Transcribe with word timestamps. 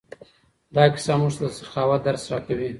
دا 0.75 0.83
کیسه 0.93 1.13
موږ 1.19 1.33
ته 1.39 1.45
د 1.51 1.55
سخاوت 1.59 1.99
درس 2.07 2.23
راکوي. 2.31 2.69